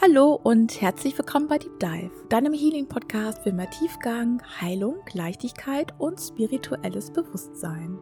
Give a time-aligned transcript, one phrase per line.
[0.00, 6.20] Hallo und herzlich willkommen bei Deep Dive, deinem Healing-Podcast für mehr Tiefgang, Heilung, Leichtigkeit und
[6.20, 7.98] spirituelles Bewusstsein.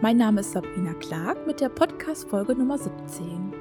[0.00, 3.52] Mein Name ist Sabrina Clark mit der Podcast-Folge Nummer 17.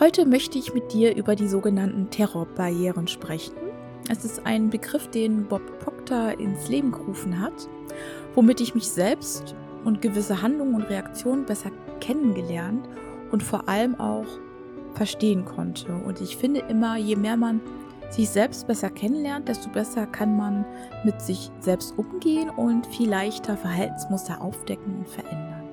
[0.00, 3.56] Heute möchte ich mit dir über die sogenannten Terrorbarrieren sprechen.
[4.08, 7.68] Es ist ein Begriff, den Bob Proctor ins Leben gerufen hat,
[8.34, 9.54] womit ich mich selbst
[9.84, 12.88] und gewisse Handlungen und Reaktionen besser kennengelernt
[13.32, 14.26] und vor allem auch
[14.96, 15.94] verstehen konnte.
[15.94, 17.60] Und ich finde immer, je mehr man
[18.10, 20.64] sich selbst besser kennenlernt, desto besser kann man
[21.04, 25.64] mit sich selbst umgehen und viel leichter Verhaltensmuster aufdecken und verändern.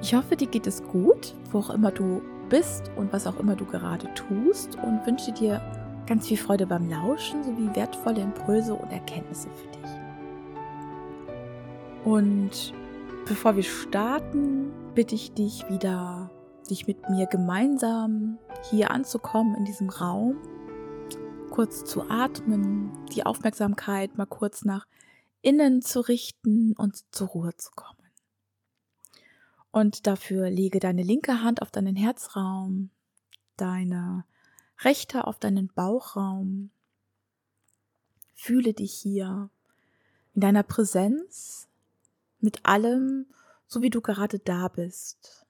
[0.00, 3.56] Ich hoffe, dir geht es gut, wo auch immer du bist und was auch immer
[3.56, 5.60] du gerade tust und wünsche dir
[6.06, 9.90] ganz viel Freude beim Lauschen sowie wertvolle Impulse und Erkenntnisse für dich.
[12.04, 12.72] Und
[13.26, 16.30] bevor wir starten, bitte ich dich wieder
[16.70, 18.38] dich mit mir gemeinsam
[18.70, 20.36] hier anzukommen in diesem Raum,
[21.50, 24.86] kurz zu atmen, die Aufmerksamkeit mal kurz nach
[25.40, 27.96] innen zu richten und zur Ruhe zu kommen.
[29.70, 32.90] Und dafür lege deine linke Hand auf deinen Herzraum,
[33.56, 34.24] deine
[34.80, 36.70] rechte auf deinen Bauchraum.
[38.34, 39.50] Fühle dich hier
[40.34, 41.68] in deiner Präsenz
[42.40, 43.26] mit allem,
[43.66, 45.47] so wie du gerade da bist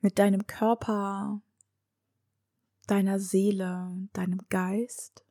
[0.00, 1.40] mit deinem Körper,
[2.86, 5.24] deiner Seele, deinem Geist.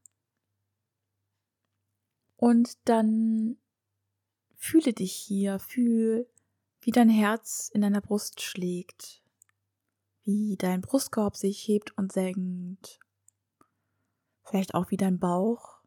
[2.35, 3.57] Und dann
[4.55, 6.27] fühle dich hier, fühl,
[6.81, 9.23] wie dein Herz in deiner Brust schlägt,
[10.23, 12.99] wie dein Brustkorb sich hebt und senkt,
[14.43, 15.77] vielleicht auch wie dein Bauch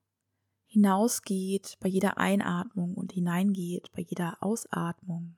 [0.66, 5.36] hinausgeht bei jeder Einatmung und hineingeht bei jeder Ausatmung.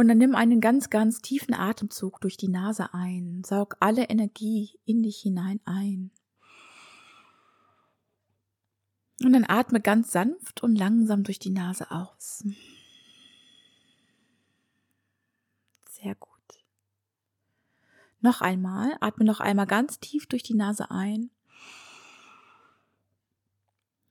[0.00, 3.44] Und dann nimm einen ganz, ganz tiefen Atemzug durch die Nase ein.
[3.44, 6.10] Saug alle Energie in dich hinein ein.
[9.22, 12.46] Und dann atme ganz sanft und langsam durch die Nase aus.
[15.90, 16.30] Sehr gut.
[18.22, 21.28] Noch einmal, atme noch einmal ganz tief durch die Nase ein.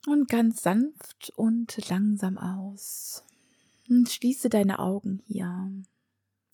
[0.05, 3.23] Und ganz sanft und langsam aus.
[3.89, 5.71] Und schließe deine Augen hier.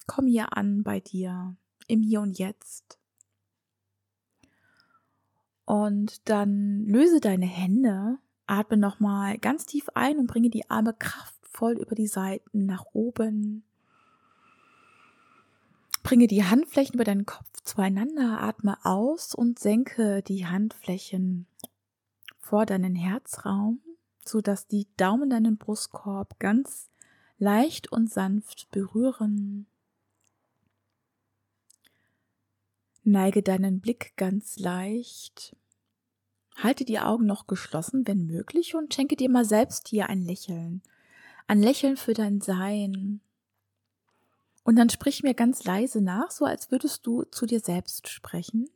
[0.07, 1.57] Komm hier an bei dir,
[1.87, 2.97] im Hier und Jetzt.
[5.65, 11.73] Und dann löse deine Hände, atme nochmal ganz tief ein und bringe die Arme kraftvoll
[11.73, 13.63] über die Seiten nach oben.
[16.03, 21.47] Bringe die Handflächen über deinen Kopf zueinander, atme aus und senke die Handflächen
[22.37, 23.81] vor deinen Herzraum,
[24.23, 26.89] sodass die Daumen deinen Brustkorb ganz
[27.45, 29.67] leicht und sanft berühren.
[33.03, 35.55] Neige deinen Blick ganz leicht.
[36.55, 40.81] Halte die Augen noch geschlossen, wenn möglich, und schenke dir mal selbst hier ein Lächeln.
[41.45, 43.21] Ein Lächeln für dein Sein.
[44.63, 48.71] Und dann sprich mir ganz leise nach, so als würdest du zu dir selbst sprechen.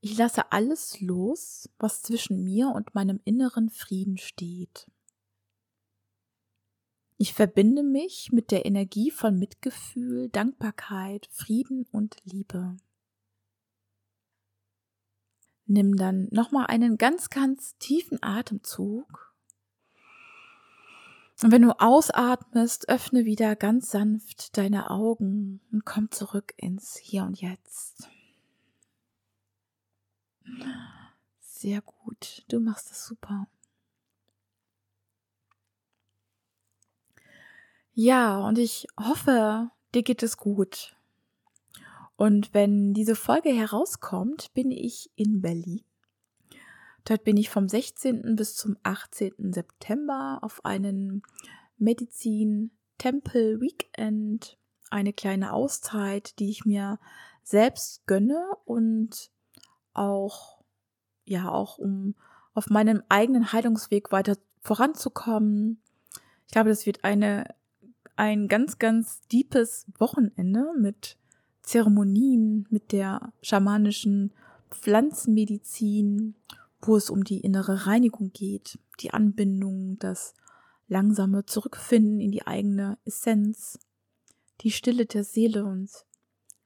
[0.00, 4.86] Ich lasse alles los, was zwischen mir und meinem inneren Frieden steht.
[7.22, 12.78] Ich verbinde mich mit der Energie von Mitgefühl, Dankbarkeit, Frieden und Liebe.
[15.66, 19.34] Nimm dann nochmal einen ganz, ganz tiefen Atemzug.
[21.42, 27.24] Und wenn du ausatmest, öffne wieder ganz sanft deine Augen und komm zurück ins Hier
[27.24, 28.08] und Jetzt.
[31.40, 33.46] Sehr gut, du machst es super.
[38.02, 40.96] Ja, und ich hoffe, dir geht es gut.
[42.16, 45.82] Und wenn diese Folge herauskommt, bin ich in Berlin.
[47.04, 48.36] Dort bin ich vom 16.
[48.36, 49.52] bis zum 18.
[49.52, 51.20] September auf einen
[51.76, 54.56] Medizin Tempel Weekend,
[54.90, 56.98] eine kleine Auszeit, die ich mir
[57.42, 59.30] selbst gönne und
[59.92, 60.62] auch,
[61.26, 62.14] ja, auch um
[62.54, 65.82] auf meinem eigenen Heilungsweg weiter voranzukommen.
[66.46, 67.44] Ich glaube, das wird eine
[68.20, 71.16] ein ganz, ganz deepes Wochenende mit
[71.62, 74.34] Zeremonien, mit der schamanischen
[74.70, 76.34] Pflanzenmedizin,
[76.82, 80.34] wo es um die innere Reinigung geht, die Anbindung, das
[80.86, 83.78] langsame Zurückfinden in die eigene Essenz,
[84.60, 85.88] die Stille der Seele und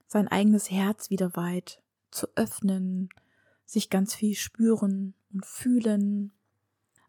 [0.09, 1.81] sein eigenes Herz wieder weit
[2.11, 3.11] zu öffnen,
[3.65, 6.33] sich ganz viel spüren und fühlen,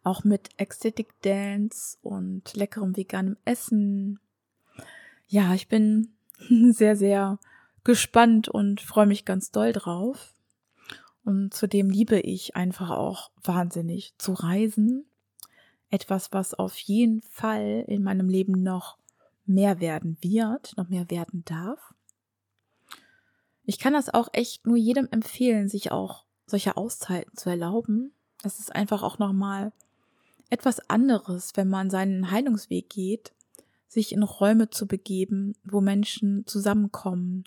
[0.03, 4.19] auch mit Ecstatic Dance und leckerem veganem Essen,
[5.27, 6.15] ja, ich bin
[6.71, 7.39] sehr, sehr
[7.83, 10.33] gespannt und freue mich ganz doll drauf.
[11.23, 15.05] Und zudem liebe ich einfach auch wahnsinnig zu reisen.
[15.89, 18.97] Etwas, was auf jeden Fall in meinem Leben noch
[19.45, 21.93] mehr werden wird, noch mehr werden darf.
[23.63, 28.13] Ich kann das auch echt nur jedem empfehlen, sich auch solche Auszeiten zu erlauben.
[28.43, 29.71] Es ist einfach auch nochmal
[30.49, 33.33] etwas anderes, wenn man seinen Heilungsweg geht,
[33.95, 37.45] sich in Räume zu begeben, wo Menschen zusammenkommen,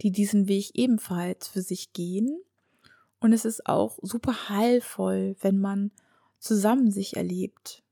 [0.00, 2.40] die diesen Weg ebenfalls für sich gehen.
[3.20, 5.92] Und es ist auch super heilvoll, wenn man
[6.38, 7.82] zusammen sich erlebt.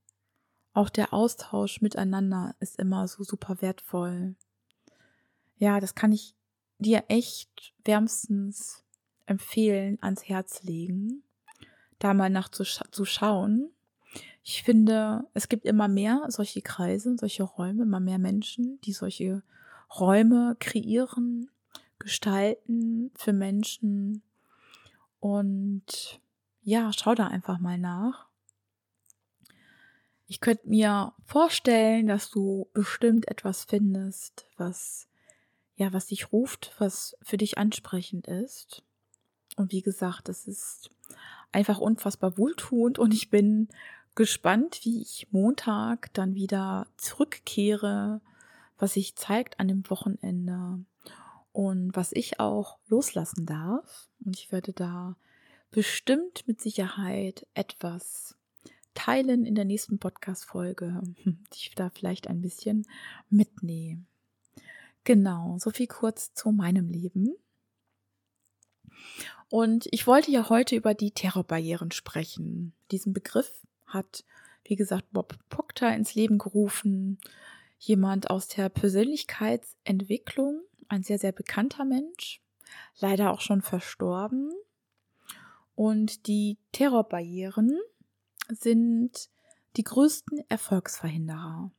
[0.72, 4.34] Auch der Austausch miteinander ist immer so super wertvoll.
[5.58, 6.34] Ja, das kann ich
[6.78, 8.84] dir echt wärmstens
[9.26, 11.24] empfehlen, ans Herz legen,
[11.98, 13.70] da mal nach zu, scha zu schauen.
[14.50, 19.42] Ich finde, es gibt immer mehr solche Kreise, solche Räume, immer mehr Menschen, die solche
[20.00, 21.50] Räume kreieren,
[21.98, 24.22] gestalten für Menschen.
[25.20, 26.22] Und
[26.62, 28.26] ja, schau da einfach mal nach.
[30.26, 35.10] Ich könnte mir vorstellen, dass du bestimmt etwas findest, was
[35.74, 38.82] ja, was dich ruft, was für dich ansprechend ist.
[39.56, 40.90] Und wie gesagt, es ist
[41.52, 43.68] einfach unfassbar wohltuend und ich bin
[44.18, 48.20] gespannt, wie ich Montag dann wieder zurückkehre,
[48.76, 50.84] was sich zeigt an dem Wochenende
[51.52, 54.08] und was ich auch loslassen darf.
[54.24, 55.16] Und ich werde da
[55.70, 58.34] bestimmt mit Sicherheit etwas
[58.92, 62.88] teilen in der nächsten Podcast-Folge, die ich da vielleicht ein bisschen
[63.30, 64.04] mitnehme.
[65.04, 67.36] Genau, so viel kurz zu meinem Leben.
[69.48, 72.72] Und ich wollte ja heute über die Terrorbarrieren sprechen.
[72.90, 74.24] Diesen Begriff hat,
[74.64, 77.18] wie gesagt, Bob Proctor ins Leben gerufen.
[77.78, 82.40] Jemand aus der Persönlichkeitsentwicklung, ein sehr, sehr bekannter Mensch,
[82.98, 84.52] leider auch schon verstorben.
[85.74, 87.78] Und die Terrorbarrieren
[88.48, 89.30] sind
[89.76, 91.70] die größten Erfolgsverhinderer.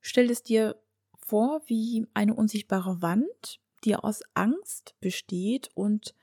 [0.00, 0.76] Stell es dir
[1.16, 6.14] vor wie eine unsichtbare Wand, die aus Angst besteht und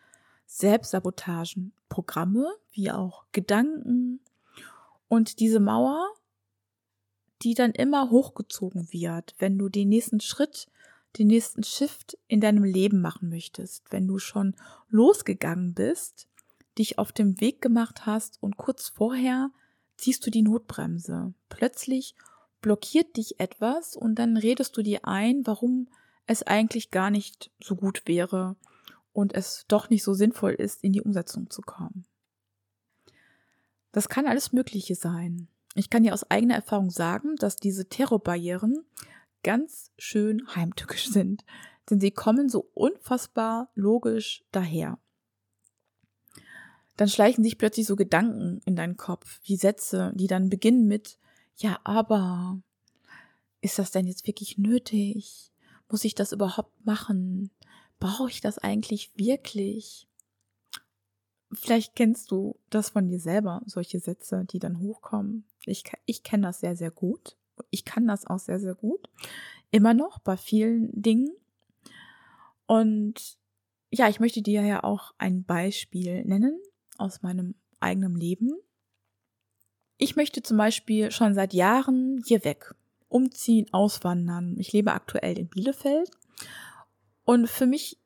[0.45, 4.19] Selbstsabotagenprogramme, wie auch Gedanken
[5.07, 6.13] und diese Mauer,
[7.41, 10.67] die dann immer hochgezogen wird, wenn du den nächsten Schritt,
[11.17, 14.55] den nächsten Shift in deinem Leben machen möchtest, wenn du schon
[14.89, 16.27] losgegangen bist,
[16.77, 19.51] dich auf dem Weg gemacht hast und kurz vorher
[19.97, 21.33] ziehst du die Notbremse.
[21.49, 22.15] Plötzlich
[22.61, 25.89] blockiert dich etwas und dann redest du dir ein, warum
[26.25, 28.55] es eigentlich gar nicht so gut wäre
[29.13, 32.05] und es doch nicht so sinnvoll ist, in die Umsetzung zu kommen.
[33.97, 35.47] Das kann alles Mögliche sein.
[35.73, 38.85] Ich kann dir aus eigener Erfahrung sagen, dass diese Terrorbarrieren
[39.41, 41.43] ganz schön heimtückisch sind,
[41.89, 44.99] denn sie kommen so unfassbar logisch daher.
[46.95, 51.17] Dann schleichen sich plötzlich so Gedanken in deinen Kopf, wie Sätze, die dann beginnen mit
[51.55, 52.61] ja, aber
[53.61, 55.51] ist das denn jetzt wirklich nötig?
[55.89, 57.49] Muss ich das überhaupt machen?
[57.99, 60.07] Brauche ich das eigentlich wirklich?
[61.53, 65.45] Vielleicht kennst du das von dir selber, solche Sätze, die dann hochkommen.
[65.65, 67.37] Ich, ich kenne das sehr, sehr gut.
[67.69, 69.09] Ich kann das auch sehr, sehr gut.
[69.71, 71.29] Immer noch bei vielen Dingen.
[72.65, 73.37] Und
[73.89, 76.59] ja, ich möchte dir ja auch ein Beispiel nennen
[76.97, 78.51] aus meinem eigenen Leben.
[79.97, 82.75] Ich möchte zum Beispiel schon seit Jahren hier weg,
[83.07, 84.55] umziehen, auswandern.
[84.59, 86.11] Ich lebe aktuell in Bielefeld
[87.23, 87.97] und für mich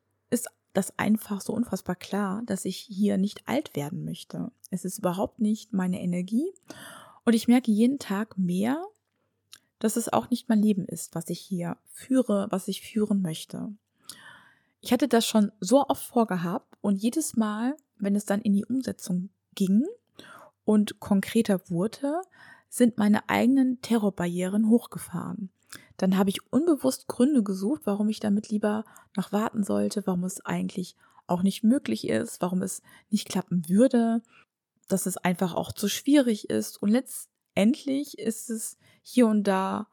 [0.72, 4.50] das einfach so unfassbar klar, dass ich hier nicht alt werden möchte.
[4.70, 6.52] Es ist überhaupt nicht meine Energie
[7.24, 8.82] und ich merke jeden Tag mehr,
[9.78, 13.72] dass es auch nicht mein Leben ist, was ich hier führe, was ich führen möchte.
[14.80, 18.64] Ich hatte das schon so oft vorgehabt und jedes Mal, wenn es dann in die
[18.64, 19.84] Umsetzung ging,
[20.64, 22.22] und konkreter wurde,
[22.68, 25.50] sind meine eigenen Terrorbarrieren hochgefahren.
[25.96, 28.84] Dann habe ich unbewusst Gründe gesucht, warum ich damit lieber
[29.16, 30.96] noch warten sollte, warum es eigentlich
[31.26, 34.22] auch nicht möglich ist, warum es nicht klappen würde,
[34.88, 36.82] dass es einfach auch zu schwierig ist.
[36.82, 39.86] Und letztendlich ist es hier und da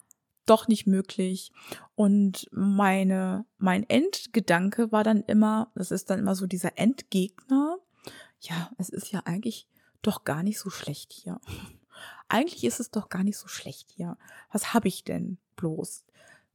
[0.46, 1.52] doch nicht möglich.
[1.96, 7.78] Und meine, mein Endgedanke war dann immer, das ist dann immer so dieser Endgegner.
[8.42, 9.68] Ja, es ist ja eigentlich
[10.02, 11.40] doch gar nicht so schlecht hier.
[12.30, 14.18] Eigentlich ist es doch gar nicht so schlecht hier.
[14.52, 16.06] Was habe ich denn bloß?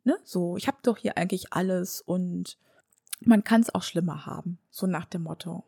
[0.05, 0.19] Ne?
[0.25, 2.59] So, ich habe doch hier eigentlich alles und
[3.21, 5.65] man kann es auch schlimmer haben, so nach dem Motto.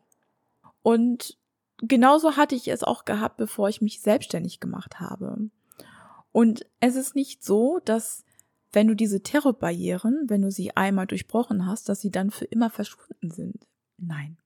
[0.83, 1.37] Und
[1.79, 5.49] genauso hatte ich es auch gehabt, bevor ich mich selbstständig gemacht habe.
[6.31, 8.23] Und es ist nicht so, dass
[8.71, 12.69] wenn du diese Terrorbarrieren, wenn du sie einmal durchbrochen hast, dass sie dann für immer
[12.69, 13.65] verschwunden sind.
[13.97, 14.37] Nein.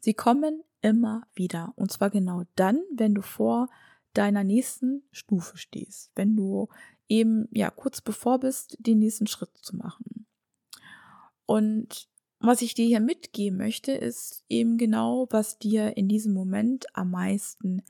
[0.00, 1.72] Sie kommen immer wieder.
[1.76, 3.68] Und zwar genau dann, wenn du vor
[4.14, 6.10] deiner nächsten Stufe stehst.
[6.14, 6.68] Wenn du
[7.08, 10.26] eben, ja, kurz bevor bist, den nächsten Schritt zu machen.
[11.46, 12.08] Und
[12.40, 17.10] was ich dir hier mitgeben möchte, ist eben genau, was dir in diesem Moment am
[17.10, 17.82] meisten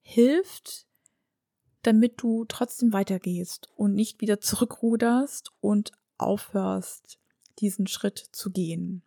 [0.00, 0.86] hilft,
[1.82, 7.18] damit du trotzdem weitergehst und nicht wieder zurückruderst und aufhörst,
[7.58, 9.02] diesen Schritt zu gehen.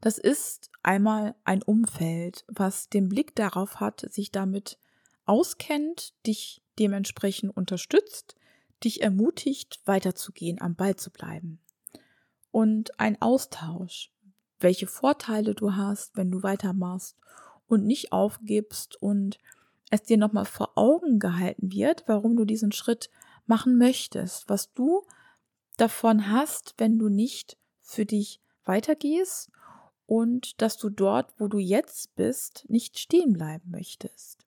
[0.00, 4.78] Das ist einmal ein Umfeld, was den Blick darauf hat, sich damit
[5.24, 8.36] auskennt, dich dementsprechend unterstützt,
[8.84, 11.60] dich ermutigt, weiterzugehen, am Ball zu bleiben.
[12.50, 14.12] Und ein Austausch,
[14.60, 17.16] welche Vorteile du hast, wenn du weitermachst
[17.66, 19.38] und nicht aufgibst und
[19.90, 23.10] es dir nochmal vor Augen gehalten wird, warum du diesen Schritt
[23.46, 25.02] machen möchtest, was du
[25.76, 29.50] davon hast, wenn du nicht für dich weitergehst
[30.06, 34.44] und dass du dort, wo du jetzt bist, nicht stehen bleiben möchtest.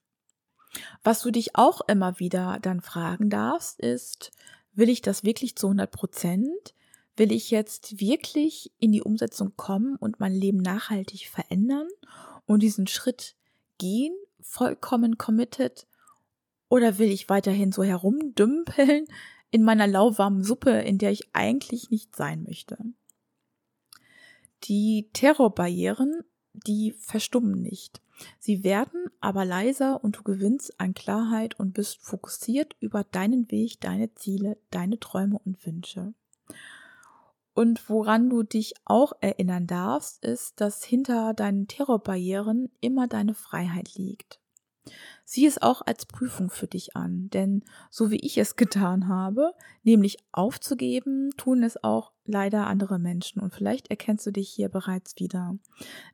[1.04, 4.32] Was du dich auch immer wieder dann fragen darfst, ist,
[4.74, 6.74] will ich das wirklich zu 100 Prozent?
[7.18, 11.88] Will ich jetzt wirklich in die Umsetzung kommen und mein Leben nachhaltig verändern
[12.46, 13.36] und diesen Schritt
[13.78, 15.88] gehen, vollkommen committed?
[16.70, 19.06] Oder will ich weiterhin so herumdümpeln
[19.51, 22.78] in meiner lauwarmen Suppe, in der ich eigentlich nicht sein möchte?
[24.63, 26.24] Die Terrorbarrieren,
[26.54, 28.01] die verstummen nicht.
[28.40, 33.80] Sie werden aber leiser und du gewinnst an Klarheit und bist fokussiert über deinen Weg,
[33.82, 36.13] deine Ziele, deine Träume und Wünsche.
[37.54, 43.96] Und woran du dich auch erinnern darfst, ist, dass hinter deinen Terrorbarrieren immer deine Freiheit
[43.96, 44.40] liegt.
[45.25, 49.54] Sieh es auch als Prüfung für dich an, denn so wie ich es getan habe,
[49.84, 55.16] nämlich aufzugeben, tun es auch leider andere Menschen und vielleicht erkennst du dich hier bereits
[55.18, 55.56] wieder.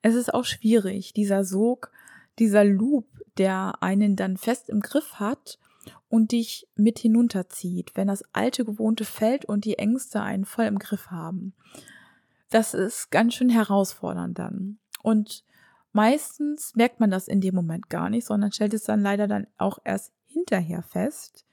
[0.01, 1.91] Es ist auch schwierig, dieser Sog,
[2.39, 3.05] dieser Loop,
[3.37, 5.59] der einen dann fest im Griff hat
[6.09, 10.79] und dich mit hinunterzieht, wenn das alte gewohnte fällt und die Ängste einen voll im
[10.79, 11.53] Griff haben.
[12.49, 14.79] Das ist ganz schön herausfordernd dann.
[15.01, 15.43] Und
[15.91, 19.47] meistens merkt man das in dem Moment gar nicht, sondern stellt es dann leider dann
[19.57, 21.45] auch erst hinterher fest,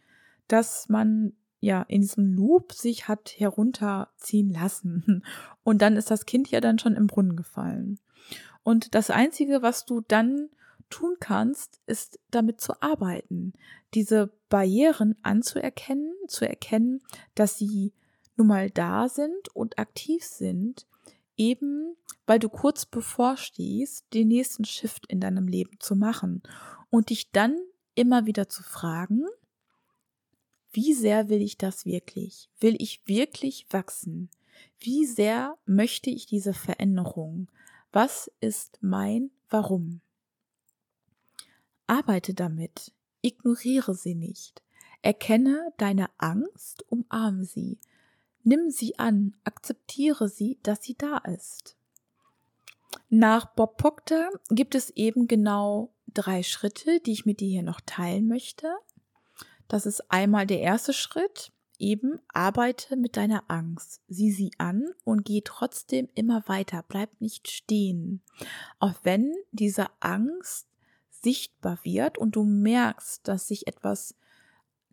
[0.49, 5.25] dass man ja in diesem Loop sich hat herunterziehen lassen.
[5.65, 7.99] Und dann ist das Kind ja dann schon im Brunnen gefallen.
[8.63, 10.49] Und das Einzige, was du dann
[10.95, 13.53] tun kannst, ist damit zu arbeiten,
[13.95, 17.03] diese Barrieren anzuerkennen, zu erkennen,
[17.35, 17.93] dass sie
[18.37, 20.87] nun mal da sind und aktiv sind,
[21.37, 21.97] eben
[22.27, 26.43] weil du kurz bevor stehst, den nächsten Shift in deinem Leben zu machen
[26.91, 27.59] und dich dann
[27.97, 29.25] immer wieder zu fragen,
[30.71, 32.49] wie sehr will ich das wirklich?
[32.61, 34.31] Will ich wirklich wachsen?
[34.79, 37.49] Wie sehr möchte ich diese Veränderung?
[37.93, 40.01] Was ist mein Warum?
[41.87, 44.63] Arbeite damit, ignoriere sie nicht.
[45.03, 47.79] Erkenne deine Angst, umarme sie.
[48.43, 51.77] Nimm sie an, akzeptiere sie, dass sie da ist.
[53.09, 57.81] Nach Bob Proctor gibt es eben genau drei Schritte, die ich mit dir hier noch
[57.81, 58.73] teilen möchte.
[59.69, 64.01] Das ist einmal der erste Schritt, eben arbeite mit deiner Angst.
[64.09, 68.23] Sieh sie an und geh trotzdem immer weiter, bleib nicht stehen.
[68.79, 70.69] Auch wenn diese Angst
[71.25, 74.15] sichtbar wird und du merkst, dass sich etwas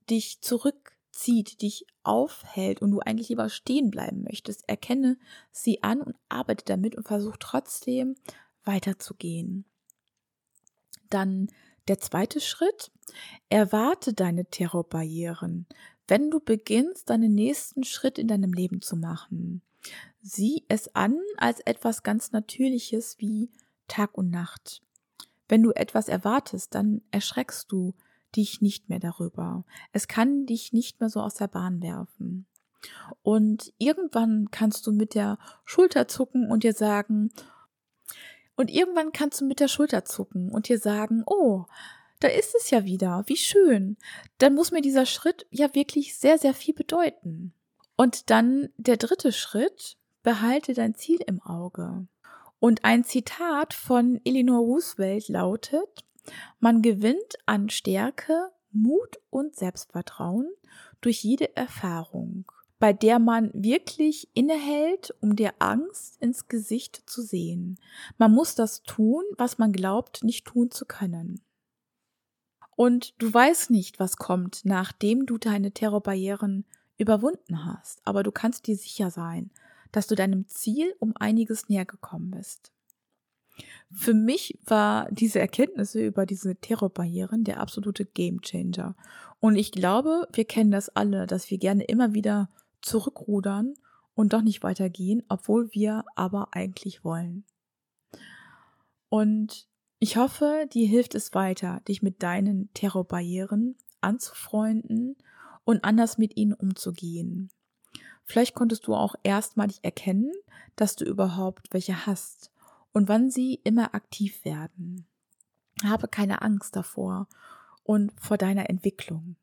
[0.09, 5.17] dich zurückzieht, dich aufhält und du eigentlich lieber stehen bleiben möchtest, erkenne
[5.51, 8.15] sie an und arbeite damit und versuch trotzdem
[8.63, 9.65] weiterzugehen.
[11.09, 11.49] Dann
[11.87, 12.91] der zweite Schritt,
[13.49, 15.67] erwarte deine Terrorbarrieren,
[16.07, 19.61] wenn du beginnst, deinen nächsten Schritt in deinem Leben zu machen.
[20.21, 23.49] Sieh es an als etwas ganz Natürliches wie
[23.87, 24.81] Tag und Nacht.
[25.51, 27.93] Wenn du etwas erwartest, dann erschreckst du
[28.37, 29.65] dich nicht mehr darüber.
[29.91, 32.45] Es kann dich nicht mehr so aus der Bahn werfen.
[33.21, 37.33] Und irgendwann kannst du mit der Schulter zucken und dir sagen,
[38.55, 41.65] und irgendwann kannst du mit der Schulter zucken und dir sagen, oh,
[42.21, 43.97] da ist es ja wieder, wie schön.
[44.37, 47.53] Dann muss mir dieser Schritt ja wirklich sehr, sehr viel bedeuten.
[47.97, 52.07] Und dann der dritte Schritt, behalte dein Ziel im Auge.
[52.61, 56.05] Und ein Zitat von Eleanor Roosevelt lautet,
[56.59, 60.47] man gewinnt an Stärke, Mut und Selbstvertrauen
[61.01, 62.45] durch jede Erfahrung,
[62.77, 67.79] bei der man wirklich innehält, um der Angst ins Gesicht zu sehen.
[68.19, 71.41] Man muss das tun, was man glaubt, nicht tun zu können.
[72.75, 76.67] Und du weißt nicht, was kommt, nachdem du deine Terrorbarrieren
[76.99, 79.49] überwunden hast, aber du kannst dir sicher sein,
[79.91, 82.71] dass du deinem Ziel um einiges näher gekommen bist.
[83.91, 88.95] Für mich war diese Erkenntnisse über diese Terrorbarrieren der absolute Gamechanger.
[89.39, 92.49] Und ich glaube, wir kennen das alle, dass wir gerne immer wieder
[92.81, 93.73] zurückrudern
[94.15, 97.43] und doch nicht weitergehen, obwohl wir aber eigentlich wollen.
[99.09, 99.67] Und
[99.99, 105.15] ich hoffe, dir hilft es weiter, dich mit deinen Terrorbarrieren anzufreunden
[105.63, 107.49] und anders mit ihnen umzugehen.
[108.23, 110.31] Vielleicht konntest du auch erstmalig erkennen,
[110.75, 112.51] dass du überhaupt welche hast
[112.93, 115.05] und wann sie immer aktiv werden.
[115.83, 117.27] Habe keine Angst davor
[117.83, 119.35] und vor deiner Entwicklung.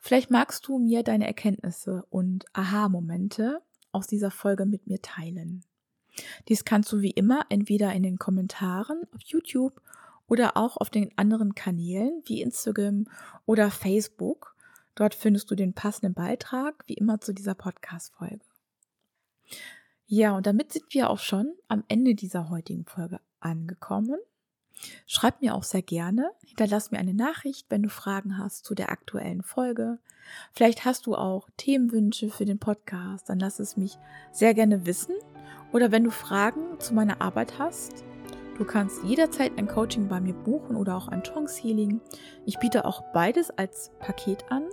[0.00, 3.62] Vielleicht magst du mir deine Erkenntnisse und Aha-Momente
[3.92, 5.64] aus dieser Folge mit mir teilen.
[6.48, 9.80] Dies kannst du wie immer entweder in den Kommentaren auf YouTube
[10.26, 13.06] oder auch auf den anderen Kanälen wie Instagram
[13.46, 14.53] oder Facebook.
[14.94, 18.44] Dort findest du den passenden Beitrag, wie immer zu dieser Podcast-Folge.
[20.06, 24.18] Ja, und damit sind wir auch schon am Ende dieser heutigen Folge angekommen.
[25.06, 28.90] Schreib mir auch sehr gerne, hinterlass mir eine Nachricht, wenn du Fragen hast zu der
[28.90, 29.98] aktuellen Folge.
[30.52, 33.98] Vielleicht hast du auch Themenwünsche für den Podcast, dann lass es mich
[34.32, 35.14] sehr gerne wissen.
[35.72, 38.04] Oder wenn du Fragen zu meiner Arbeit hast,
[38.58, 42.00] du kannst jederzeit ein Coaching bei mir buchen oder auch ein Trance Healing.
[42.46, 44.64] Ich biete auch beides als Paket an.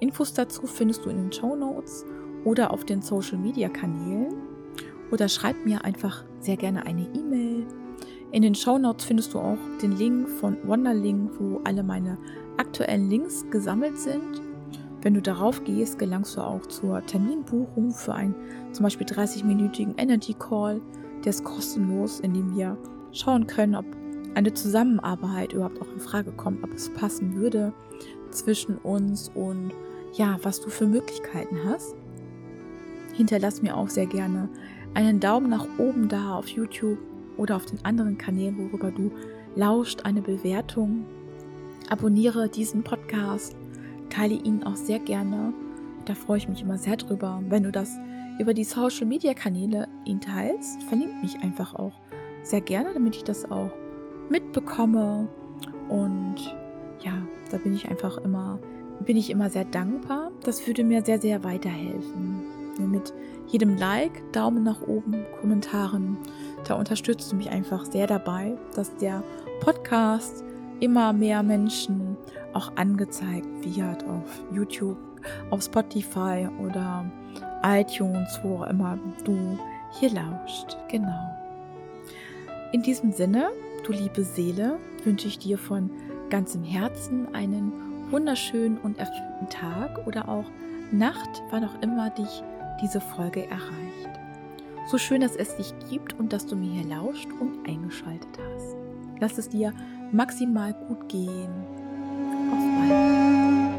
[0.00, 2.04] Infos dazu findest du in den Show Notes
[2.44, 4.34] oder auf den Social Media Kanälen
[5.10, 7.66] oder schreib mir einfach sehr gerne eine E-Mail.
[8.32, 12.18] In den Show Notes findest du auch den Link von Wonderlink, wo alle meine
[12.56, 14.42] aktuellen Links gesammelt sind.
[15.02, 18.34] Wenn du darauf gehst, gelangst du auch zur Terminbuchung für einen
[18.72, 20.80] zum Beispiel 30-minütigen Energy Call.
[21.24, 22.76] Der ist kostenlos, in dem wir
[23.14, 23.86] schauen können, ob
[24.34, 27.72] eine Zusammenarbeit überhaupt auch in Frage kommt, ob es passen würde
[28.30, 29.72] zwischen uns und
[30.14, 31.94] ja, was du für Möglichkeiten hast.
[33.12, 34.48] Hinterlass mir auch sehr gerne
[34.94, 36.98] einen Daumen nach oben da auf YouTube
[37.36, 39.10] oder auf den anderen Kanälen, worüber du
[39.56, 41.04] lauscht, eine Bewertung.
[41.90, 43.56] Abonniere diesen Podcast,
[44.08, 45.52] teile ihn auch sehr gerne.
[46.04, 47.42] Da freue ich mich immer sehr drüber.
[47.48, 47.90] Wenn du das
[48.38, 51.92] über die Social Media Kanäle ihn teilst, verlinke mich einfach auch
[52.44, 53.70] sehr gerne, damit ich das auch
[54.28, 55.28] mitbekomme.
[55.88, 56.36] Und
[57.00, 57.12] ja,
[57.50, 58.58] da bin ich einfach immer,
[59.04, 60.30] bin ich immer sehr dankbar.
[60.42, 62.42] Das würde mir sehr, sehr weiterhelfen.
[62.78, 63.12] Mit
[63.46, 66.16] jedem Like, Daumen nach oben, Kommentaren.
[66.66, 69.22] Da unterstützt du mich einfach sehr dabei, dass der
[69.60, 70.44] Podcast
[70.80, 72.16] immer mehr Menschen
[72.52, 74.98] auch angezeigt wird auf YouTube,
[75.50, 77.04] auf Spotify oder
[77.62, 79.58] iTunes, wo auch immer du
[79.98, 80.76] hier lauscht.
[80.90, 81.43] Genau.
[82.74, 83.52] In diesem Sinne,
[83.86, 85.90] du liebe Seele, wünsche ich dir von
[86.28, 87.72] ganzem Herzen einen
[88.10, 90.50] wunderschönen und erfüllten Tag oder auch
[90.90, 92.42] Nacht, wann auch immer dich
[92.82, 94.18] diese Folge erreicht.
[94.90, 98.74] So schön, dass es dich gibt und dass du mir hier lauscht und eingeschaltet hast.
[99.20, 99.72] Lass es dir
[100.10, 101.52] maximal gut gehen.
[102.50, 103.73] Auf bald.